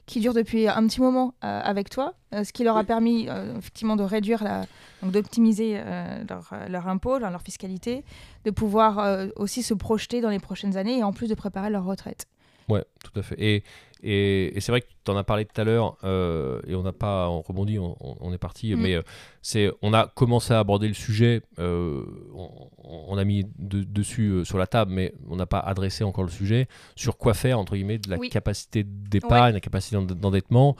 [0.06, 4.04] qui dure depuis un petit moment avec toi, ce qui leur a permis effectivement de
[4.04, 4.66] réduire, la,
[5.02, 5.80] donc d'optimiser
[6.28, 8.04] leur, leur impôt, leur, leur fiscalité,
[8.44, 11.84] de pouvoir aussi se projeter dans les prochaines années et en plus de préparer leur
[11.84, 12.26] retraite.
[12.70, 13.36] Ouais, tout à fait.
[13.38, 13.62] Et,
[14.02, 16.82] et, et c'est vrai que tu en as parlé tout à l'heure, euh, et on
[16.82, 18.80] n'a pas on rebondit, on, est parti, Mm.
[18.80, 19.02] mais euh,
[19.42, 22.02] c'est on a commencé à aborder le sujet, euh,
[22.34, 22.48] on,
[22.82, 26.30] on a mis de- dessus sur la table, mais on n'a pas adressé encore le
[26.30, 28.30] sujet sur quoi faire, entre guillemets, de la Oui.
[28.30, 30.76] capacité d'épargne, la capacité d'end- d'endettement.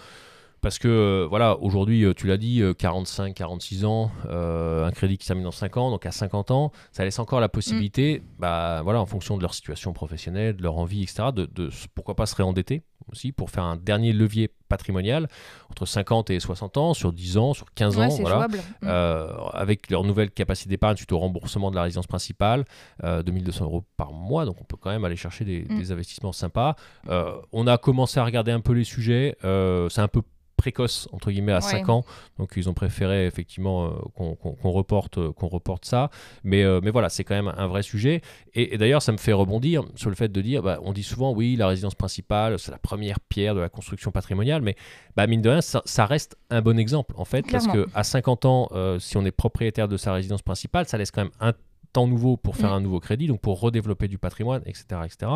[0.60, 4.90] Parce que, euh, voilà, aujourd'hui, euh, tu l'as dit, euh, 45, 46 ans, euh, un
[4.90, 8.22] crédit qui termine en 5 ans, donc à 50 ans, ça laisse encore la possibilité,
[8.38, 12.26] bah, voilà, en fonction de leur situation professionnelle, de leur envie, etc., de, pourquoi pas
[12.26, 15.28] se réendetter aussi pour faire un dernier levier patrimonial
[15.70, 18.46] entre 50 et 60 ans, sur 10 ans, sur 15 Ouais, ans, voilà.
[18.46, 18.52] Mm.
[18.84, 22.64] Euh, avec leur nouvelle capacité d'épargne suite au remboursement de la résidence principale,
[23.02, 25.78] euh, 2200 euros par mois, donc on peut quand même aller chercher des, Mm.
[25.78, 26.76] des investissements sympas.
[27.08, 30.22] Euh, on a commencé à regarder un peu les sujets, euh, c'est un peu
[30.60, 31.62] précoce entre guillemets à Ouais.
[31.62, 32.04] 5 ans
[32.38, 36.10] donc ils ont préféré effectivement euh, qu'on reporte euh, qu'on reporte ça
[36.44, 38.20] mais euh, mais voilà c'est quand même un vrai sujet
[38.54, 41.02] et, et d'ailleurs ça me fait rebondir sur le fait de dire bah, on dit
[41.02, 44.76] souvent oui la résidence principale c'est la première pierre de la construction patrimoniale mais
[45.16, 47.84] bah, mine de rien ça, ça reste un bon exemple en fait parce Clairement.
[47.86, 48.68] que à 50 ans
[48.98, 51.52] si on est propriétaire de sa résidence principale ça laisse quand même un
[51.92, 52.74] temps nouveau pour faire Mm.
[52.74, 54.84] un nouveau crédit, donc pour redévelopper du patrimoine, etc.
[55.04, 55.32] etc.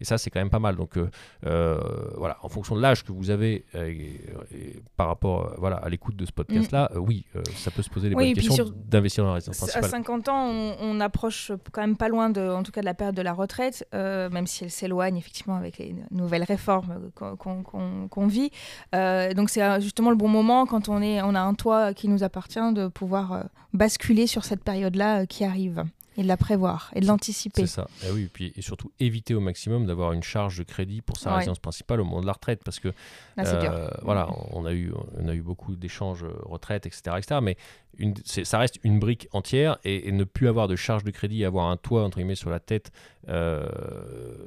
[0.00, 0.76] Et ça, c'est quand même pas mal.
[0.76, 1.08] Donc euh,
[1.46, 1.78] euh,
[2.16, 4.20] voilà, en fonction de l'âge que vous avez euh, et,
[4.56, 8.08] et par rapport voilà, à l'écoute de ce podcast-là, euh, oui, ça peut se poser
[8.08, 9.90] les Oui, bonnes questions sur- d'investir dans la résidence À principale.
[9.90, 12.94] 50 ans, on, on approche quand même pas loin, de, en tout cas, de la
[12.94, 18.50] période de la retraite, même si elle s'éloigne effectivement avec les nouvelles réformes qu'on vit.
[18.92, 22.22] Donc c'est justement le bon moment quand on, est, on a un toit qui nous
[22.22, 25.84] appartient de pouvoir basculer sur cette période-là qui arrive
[26.16, 27.62] et de la prévoir et de l'anticiper.
[27.62, 27.86] C'est ça.
[28.06, 31.18] Et oui, et puis et surtout éviter au maximum d'avoir une charge de crédit pour
[31.18, 31.36] sa Ouais.
[31.38, 32.88] résidence principale au moment de la retraite, parce que
[33.36, 33.70] Là, dur.
[33.72, 37.40] Euh, voilà, on a eu, on a eu beaucoup d'échanges euh, retraite, etc., etc.
[37.42, 37.56] Mais
[37.98, 41.44] une, ça reste une brique entière et, et ne plus avoir de charge de crédit,
[41.44, 42.90] avoir un toit entre guillemets sur la tête,
[43.28, 43.66] euh,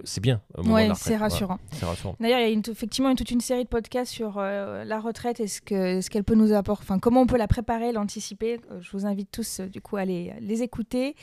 [0.03, 0.41] c'est bien.
[0.55, 0.95] retraite.
[0.95, 1.59] c'est rassurant.
[1.71, 2.15] c'est rassurant.
[2.19, 4.99] D'ailleurs, il y a une- effectivement une, toute une série de podcasts sur euh, la
[4.99, 7.91] retraite et ce que ce qu'elle peut nous apporter, enfin comment on peut la préparer,
[7.91, 8.59] l'anticiper.
[8.71, 11.15] Euh, je vous invite tous du coup à les, les écouter.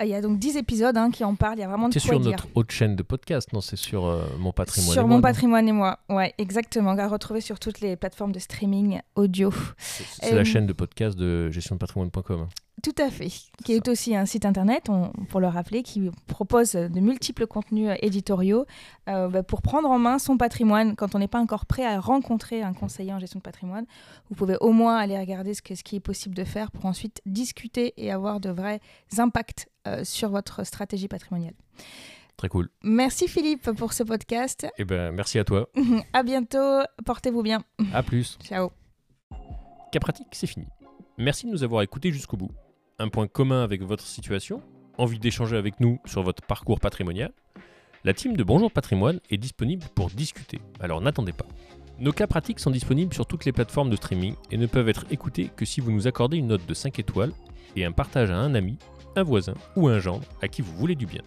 [0.00, 1.58] Il y a donc 10 épisodes hein, qui en parlent.
[1.58, 2.30] Il y a vraiment de C'est quoi sur dire.
[2.32, 3.60] notre autre chaîne de podcast, non?
[3.60, 4.02] C'est sur
[4.38, 4.92] mon patrimoine.
[4.92, 6.92] Sur et mon moi, patrimoine et moi, ouais, exactement.
[6.98, 9.52] À retrouver sur toutes les plateformes de streaming audio.
[9.78, 12.48] C'est c'est la chaîne de podcast de gestiondepatrimoine.com.
[12.84, 13.28] Tout à fait.
[13.64, 17.88] Qui est aussi un site internet, on- pour le rappeler, qui propose de multiples contenus
[17.88, 18.66] euh, éditoriaux
[19.08, 20.94] euh, bah, pour prendre en main son patrimoine.
[20.94, 23.86] Quand on n'est pas encore prêt à rencontrer un conseiller en gestion de patrimoine,
[24.28, 26.84] vous pouvez au moins aller regarder ce, que, ce qui est possible de faire pour
[26.84, 28.80] ensuite discuter et avoir de vrais
[29.16, 31.54] impacts euh, sur votre stratégie patrimoniale.
[32.36, 32.68] Très cool.
[32.82, 34.66] Merci Philippe pour ce podcast.
[34.76, 35.70] Et ben merci à toi.
[36.12, 36.82] à bientôt.
[37.06, 37.62] Portez-vous bien.
[37.94, 38.36] À plus.
[38.44, 38.72] Ciao.
[39.90, 40.66] Cas pratique, c'est fini.
[41.16, 42.50] Merci de nous avoir écoutés jusqu'au bout.
[43.00, 44.62] Un point commun avec votre situation
[44.98, 47.32] Envie d'échanger avec nous sur votre parcours patrimonial
[48.04, 51.46] La team de Bonjour Patrimoine est disponible pour discuter, alors n'attendez pas.
[51.98, 55.06] Nos cas pratiques sont disponibles sur toutes les plateformes de streaming et ne peuvent être
[55.10, 57.32] écoutés que si vous nous accordez une note de 5 étoiles
[57.74, 58.78] et un partage à un ami,
[59.16, 61.22] un voisin ou un gendre à qui vous voulez du bien.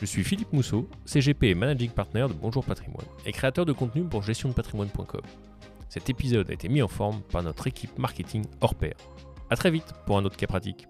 [0.00, 4.04] Je suis Philippe Mousseau, CGP et Managing Partner de Bonjour Patrimoine et créateur de contenu
[4.04, 5.20] pour gestiondepatrimoine.com.
[5.90, 8.94] Cet épisode a été mis en forme par notre équipe marketing hors pair.
[9.50, 10.86] A très vite pour un autre cas pratique.